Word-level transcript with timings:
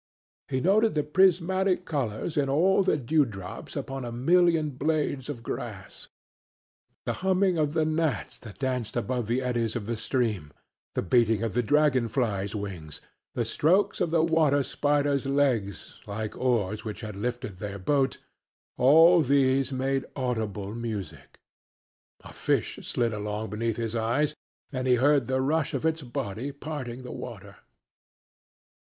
He 0.47 0.59
noted 0.61 0.95
the 0.95 1.03
prismatic 1.03 1.85
colors 1.85 2.35
in 2.35 2.49
all 2.49 2.81
the 2.81 2.97
dewdrops 2.97 3.75
upon 3.75 4.03
a 4.03 4.11
million 4.11 4.71
blades 4.71 5.29
of 5.29 5.43
grass. 5.43 6.07
The 7.05 7.13
humming 7.21 7.59
of 7.59 7.73
the 7.73 7.85
gnats 7.85 8.39
that 8.39 8.57
danced 8.57 8.97
above 8.97 9.27
the 9.27 9.43
eddies 9.43 9.75
of 9.75 9.85
the 9.85 9.95
stream, 9.95 10.53
the 10.95 11.03
beating 11.03 11.43
of 11.43 11.53
the 11.53 11.61
dragon 11.61 12.07
flies' 12.07 12.55
wings, 12.55 12.99
the 13.35 13.45
strokes 13.45 14.01
of 14.01 14.09
the 14.09 14.23
water 14.23 14.63
spiders' 14.63 15.27
legs, 15.27 15.99
like 16.07 16.35
oars 16.35 16.83
which 16.83 17.01
had 17.01 17.15
lifted 17.15 17.57
their 17.59 17.77
boat 17.77 18.17
all 18.79 19.21
these 19.21 19.71
made 19.71 20.03
audible 20.15 20.73
music. 20.73 21.37
A 22.23 22.33
fish 22.33 22.79
slid 22.81 23.13
along 23.13 23.51
beneath 23.51 23.75
his 23.77 23.95
eyes 23.95 24.33
and 24.71 24.87
he 24.87 24.95
heard 24.95 25.27
the 25.27 25.41
rush 25.41 25.75
of 25.75 25.85
its 25.85 26.01
body 26.01 26.51
parting 26.51 27.03
the 27.03 27.11
water. 27.11 27.57